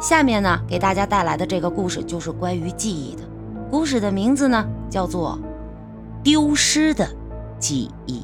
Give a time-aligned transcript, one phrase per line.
[0.00, 3.22] 下面呢，给大家带来的这个故事就是关于记忆的。
[3.70, 5.38] 故事的名字呢，叫做
[6.22, 7.06] 《丢失的
[7.58, 8.20] 记忆》。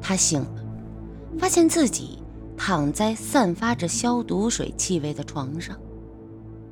[0.00, 0.64] 他醒了，
[1.38, 2.22] 发现自己
[2.56, 5.78] 躺在散发着消毒水气味的床上，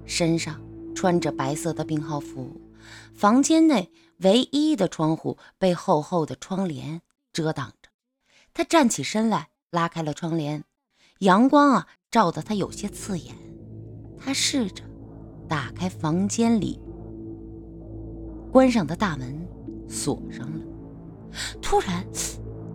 [0.06, 0.59] 身上
[0.95, 2.59] 穿着白色的病号服，
[3.12, 7.91] 房间内唯一的窗户被厚厚的窗帘遮挡着。
[8.54, 9.50] 他站起身来。
[9.75, 10.62] 拉开了窗帘，
[11.18, 13.34] 阳光啊照得他有些刺眼。
[14.16, 14.84] 他试着
[15.48, 16.80] 打开房间里
[18.52, 19.46] 关上的大门，
[19.88, 20.65] 锁上了。
[21.60, 22.06] 突然，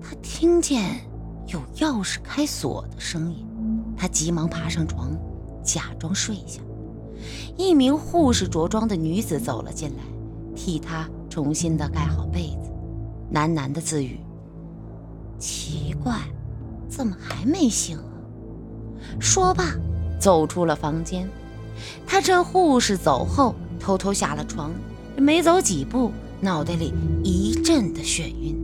[0.02, 1.00] 他听见
[1.48, 3.48] 有钥匙开锁的声音。
[3.96, 5.18] 他急忙爬上床，
[5.64, 6.62] 假装睡下。
[7.56, 10.04] 一名护士着装的女子走了进来，
[10.54, 12.70] 替他重新的盖好被子，
[13.34, 14.20] 喃喃的自语
[15.40, 16.20] ：“奇怪。”
[16.90, 18.04] 怎么还没醒啊？
[19.20, 19.76] 说罢，
[20.20, 21.30] 走出了房间。
[22.06, 24.72] 他趁护士走后，偷偷下了床。
[25.16, 28.58] 没走几步，脑袋里一阵的眩晕，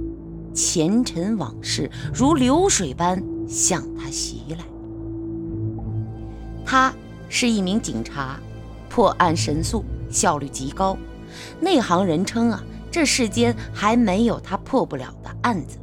[0.53, 4.65] 前尘往事如流水般向他袭来。
[6.65, 6.93] 他
[7.29, 8.39] 是一名警察，
[8.89, 10.97] 破案神速，效率极高。
[11.59, 15.77] 内行人称啊，这世间还没有他破不了的案子。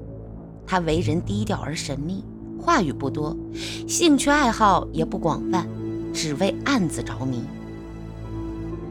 [0.73, 2.25] 他为人低调而神秘。
[2.59, 3.37] 话语不多，
[3.87, 5.69] 兴趣爱好也不广泛，
[6.15, 7.43] 只为案子着迷。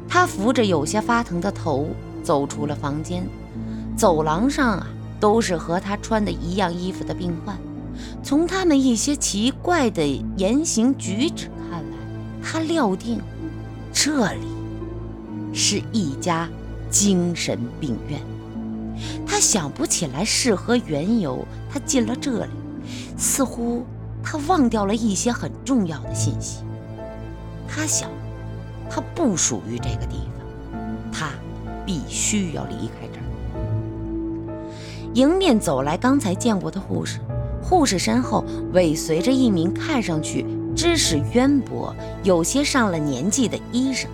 [0.07, 1.87] 他扶着有些发疼的头
[2.21, 3.27] 走出了房间，
[3.97, 4.87] 走廊上啊
[5.19, 7.57] 都是和他穿的一样衣服的病患。
[8.21, 10.05] 从他们一些奇怪的
[10.37, 11.97] 言行举止看来，
[12.43, 13.19] 他料定
[13.91, 14.45] 这里
[15.51, 16.47] 是一家
[16.91, 18.21] 精神病院。
[19.25, 22.51] 他想不起来是何缘由，他进了这里。
[23.17, 23.85] 似乎
[24.23, 26.63] 他忘掉了一些很重要的信息。
[27.67, 28.09] 他想，
[28.89, 30.79] 他不属于这个地方，
[31.11, 31.29] 他
[31.85, 33.23] 必须要离开这儿。
[35.13, 37.19] 迎面走来刚才见过的护士，
[37.61, 38.43] 护士身后
[38.73, 40.45] 尾随着一名看上去
[40.75, 44.09] 知识渊博、有些上了年纪的医生。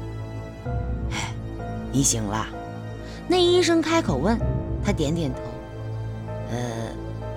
[1.12, 1.33] 哎，
[1.91, 2.45] 你醒了？
[3.28, 4.38] 那医生开口问。
[4.88, 5.42] 他点点头。
[6.50, 6.58] 呃，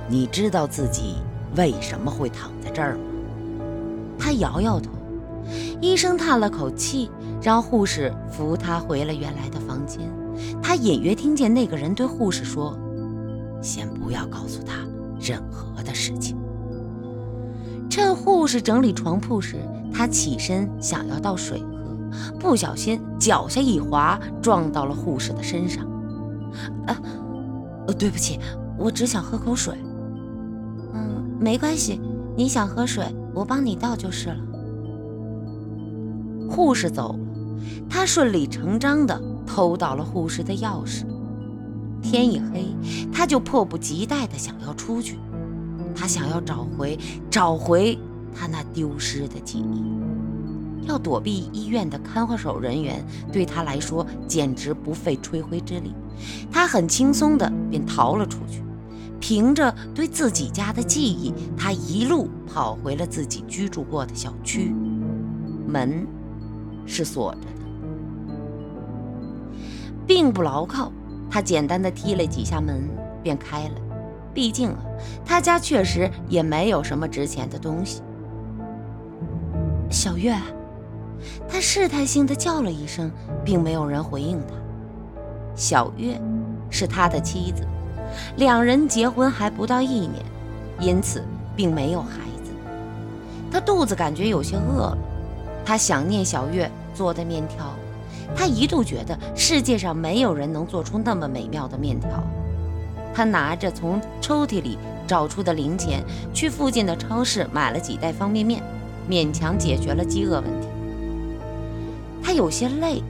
[0.09, 1.17] 你知道自己？
[1.57, 3.01] 为什么会躺在这儿吗？
[4.17, 4.93] 他摇摇头。
[5.81, 7.11] 医生叹了口气，
[7.43, 10.09] 让护士扶他回了原来的房间。
[10.63, 12.79] 他隐约听见那个人对护士说
[13.61, 14.87] ：“先不要告诉他
[15.19, 16.39] 任何的事情。”
[17.91, 19.57] 趁护士整理床铺时，
[19.93, 25.85] 他起身想要倒水喝，不小心脚下一滑，撞到了护士的身上。
[26.87, 26.97] “啊，
[27.93, 28.39] 对不起，
[28.79, 29.75] 我只想喝口水。”
[30.95, 32.01] 嗯没关系，
[32.37, 34.37] 你想喝水，我帮你倒就是了。
[36.49, 37.19] 护士走了，
[37.89, 41.05] 他顺理成章地偷到了护士的钥匙。
[42.03, 42.75] 天一黑，
[43.13, 45.19] 他就迫不及待地想要出去。
[45.95, 46.99] 他想要找回
[47.31, 47.99] 找回
[48.35, 49.85] 他那丢失的记忆。
[50.91, 55.95] 要躲避医院的看守人员，对他来说简直不费吹灰之力。
[56.51, 58.63] 他很轻松地便逃了出去。
[59.21, 64.75] 凭着对自己家的记忆，他一路跑回了自己居住过的小区。
[65.69, 66.07] 门
[66.87, 67.47] 是锁着的，
[70.07, 70.91] 并不牢靠。
[71.31, 72.89] 他简单的踢了几下门，
[73.23, 73.75] 便开了。
[74.33, 74.79] 毕竟啊，
[75.25, 78.03] 他家确实也没有什么值钱的东西。
[79.91, 80.35] 小月，
[81.49, 83.11] 他试探性的叫了一声，
[83.45, 84.55] 并没有人回应他。
[85.55, 86.21] 小月
[86.71, 87.67] 是他的妻子。
[88.37, 90.15] 两人结婚还不到一年，
[90.81, 91.23] 因此
[91.55, 92.51] 并没有孩子。
[93.53, 94.99] 他肚子感觉有些饿了，
[95.65, 97.73] 他想念小月做的面条。
[98.35, 102.11] 他一度觉得世界上没有人能做出那么美妙的面条。
[103.13, 106.03] 他拿着从抽屉里找出的零钱，
[106.33, 108.63] 去附近的超市买了几袋方便面，
[109.09, 110.69] 勉强解决了饥饿问题。
[112.31, 113.03] 他有些累，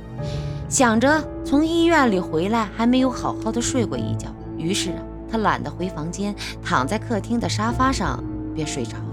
[0.66, 4.34] 想着从医院里回来还没有好好的睡过一觉。
[4.56, 8.24] 于是啊，他懒得回房间，躺在客厅的沙发上
[8.54, 9.04] 便睡着了。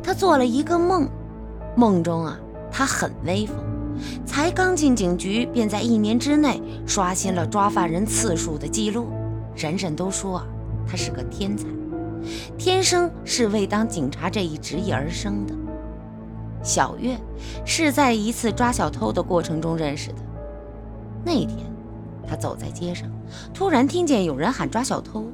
[0.00, 1.08] 他做了一个梦，
[1.74, 2.38] 梦中啊，
[2.70, 3.56] 他很威风，
[4.24, 9.08] 才刚进警局，便在一年之内刷新了抓犯人次数的记录。
[9.56, 10.40] 人人都说，
[10.88, 11.66] 他是个天才，
[12.56, 15.54] 天生是为当警察这一职业而生的。
[16.62, 17.18] 小月
[17.64, 20.22] 是在一次抓小偷的过程中认识的，
[21.24, 21.70] 那天。
[22.28, 23.10] 他走在街上，
[23.52, 25.32] 突然听见有人喊抓小偷，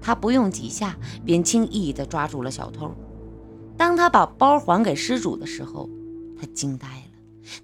[0.00, 2.90] 他不用几下便轻易地抓住了小偷。
[3.76, 5.90] 当他把包还给失主的时候，
[6.40, 7.02] 他惊呆了。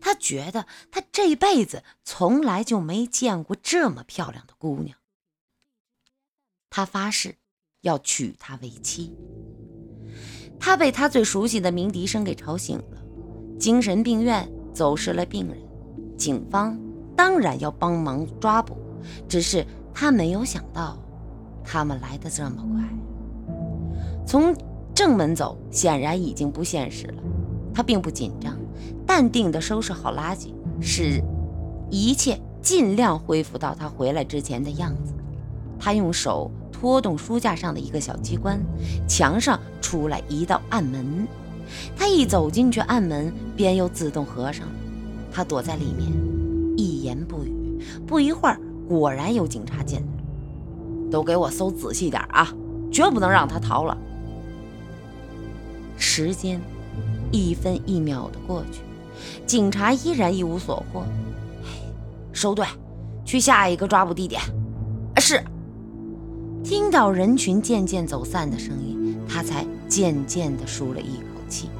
[0.00, 4.98] 他觉得他这辈子从来就没见过这么漂亮的姑娘。
[6.68, 7.36] 他发誓
[7.80, 9.16] 要娶她为妻。
[10.58, 12.84] 他被他最熟悉的鸣笛声给吵醒了。
[13.58, 15.56] 精神病院走失了病人，
[16.16, 16.78] 警方
[17.16, 18.76] 当然要帮忙抓捕。
[19.28, 19.64] 只是
[19.94, 20.98] 他没有想到，
[21.64, 23.54] 他们来的这么快。
[24.26, 24.54] 从
[24.94, 27.22] 正门走显然已经不现实了。
[27.72, 28.56] 他并不紧张，
[29.06, 31.22] 淡定地收拾好垃圾，使
[31.90, 35.14] 一切尽量恢复到他回来之前的样子。
[35.78, 38.60] 他用手拖动书架上的一个小机关，
[39.08, 41.26] 墙上出来一道暗门。
[41.96, 44.72] 他一走进去，暗门便又自动合上了。
[45.32, 46.08] 他躲在里面，
[46.76, 47.82] 一言不语。
[48.06, 50.06] 不一会儿，果然有警察进来。
[51.10, 52.48] 都给我搜仔细点啊，
[52.92, 53.98] 绝不能让他逃了。
[55.96, 56.60] 时间
[57.32, 58.82] 一分一秒的过去，
[59.46, 61.04] 警察依然一无所获。
[62.32, 62.64] 收队，
[63.24, 64.40] 去下一个抓捕地点。
[66.68, 71.70] 听到人群渐渐走散的声音，他才渐渐地舒了一口气，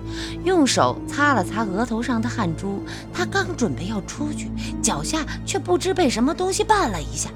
[0.44, 2.82] 用手擦了擦额头上的汗珠。
[3.12, 4.50] 他刚准备要出去，
[4.81, 7.29] 脚下却不知被什么东西绊了一下。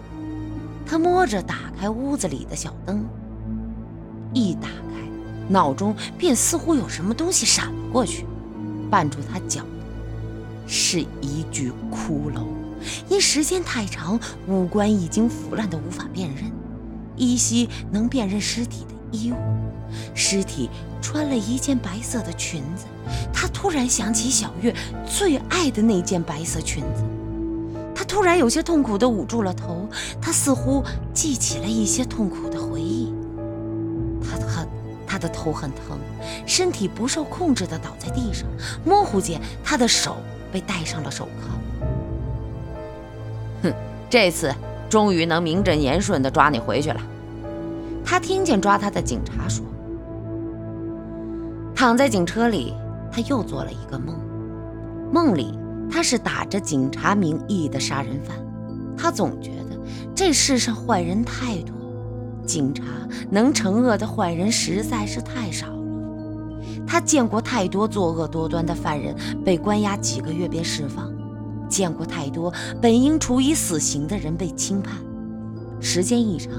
[0.86, 3.04] 他摸着打开屋子里的小灯，
[4.32, 5.06] 一打开，
[5.46, 8.24] 脑中便似乎有什么东西闪了过去。
[8.90, 12.46] 绊住他脚的是一具骷髅，
[13.10, 14.18] 因时间太长，
[14.48, 16.50] 五官已经腐烂的无法辨认。
[17.22, 19.36] 依稀能辨认尸体的衣物，
[20.14, 20.68] 尸体
[21.00, 22.86] 穿了一件白色的裙子。
[23.32, 24.74] 他突然想起小月
[25.06, 27.04] 最爱的那件白色裙子，
[27.94, 29.88] 他突然有些痛苦地捂住了头。
[30.20, 30.82] 他似乎
[31.14, 33.12] 记起了一些痛苦的回忆。
[34.22, 34.68] 他很，
[35.06, 35.98] 他的头很疼，
[36.46, 38.48] 身体不受控制地倒在地上。
[38.84, 40.16] 模糊间，他的手
[40.50, 41.58] 被戴上了手铐。
[43.62, 43.72] 哼，
[44.08, 44.54] 这次
[44.88, 47.00] 终于能名正言顺地抓你回去了。
[48.12, 49.64] 他听见抓他的警察说
[51.74, 52.74] ：“躺在警车里，
[53.10, 54.14] 他又做了一个梦。
[55.10, 55.58] 梦里
[55.90, 58.36] 他是打着警察名义的杀人犯。
[58.98, 59.78] 他总觉得
[60.14, 61.74] 这世上坏人太多，
[62.44, 62.84] 警察
[63.30, 65.82] 能惩恶的坏人实在是太少了。
[66.86, 71.10] 他见过太多作恶多端的犯人被关押几个月便释放，
[71.66, 74.96] 见过太多本应处以死刑的人被轻判。”
[75.82, 76.52] 时间一长，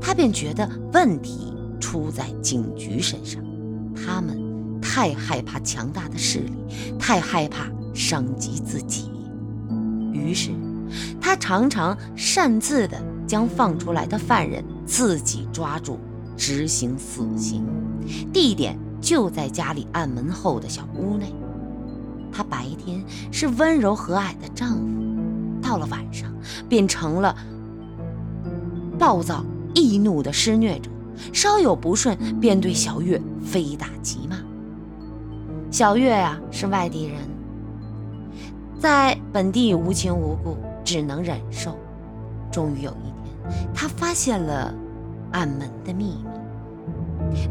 [0.00, 3.42] 他便觉得问题出在警局身上，
[3.94, 6.52] 他们太害怕强大的势力，
[6.98, 9.10] 太害怕伤及自己。
[10.12, 10.52] 于是，
[11.20, 12.96] 他常常擅自的
[13.26, 15.98] 将放出来的犯人自己抓住，
[16.36, 17.66] 执行死刑。
[18.32, 21.34] 地点就在家里暗门后的小屋内。
[22.32, 26.32] 他白天是温柔和蔼的丈夫，到了晚上
[26.68, 27.36] 便成了。
[29.00, 29.42] 暴躁
[29.74, 30.90] 易怒的施虐者，
[31.32, 34.36] 稍有不顺便对小月非打即骂。
[35.70, 37.16] 小月呀是外地人，
[38.78, 41.74] 在本地无亲无故，只能忍受。
[42.52, 44.74] 终于有一天，他发现了
[45.32, 46.24] 暗门的秘密。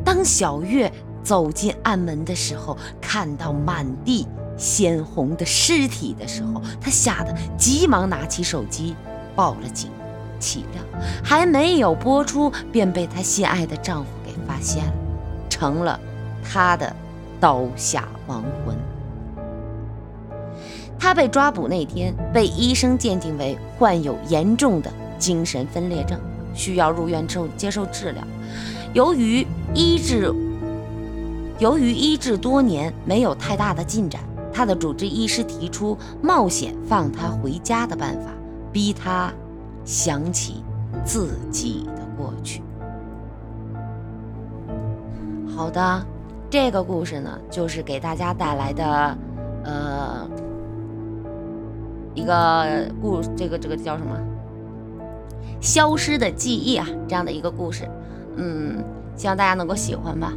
[0.06, 0.92] 当小月
[1.24, 8.96] 走进暗门的时候，看到满地鲜红的尸体的时候，她吓得急忙拿起手机
[9.36, 9.90] 报了警。
[10.40, 10.82] 岂料
[11.24, 14.94] 还没有播出，便被她心爱的丈夫给发现了，
[15.50, 16.00] 成了
[16.44, 16.96] 她的
[17.40, 18.76] 刀下亡魂。
[20.98, 26.20] 她被抓捕那天，被医生鉴定为患有严重的精神分裂症，
[26.54, 28.24] 需要入院受接受治疗。
[28.94, 30.34] 由于医治，
[31.58, 38.32] 由于医治多年没有太大的进展，她的主治医师提出冒险放她回家的办法，
[38.74, 39.32] 逼她。
[39.90, 40.64] 想起
[41.04, 42.62] 自己的过去。
[45.48, 46.06] 好的，
[46.48, 49.18] 这个故事呢，就是给大家带来的，
[49.64, 50.30] 呃，
[52.14, 54.16] 一个故，这个这个叫什么？
[55.60, 57.90] 消失的记忆啊，这样的一个故事。
[58.36, 58.84] 嗯，
[59.16, 60.32] 希望大家能够喜欢吧。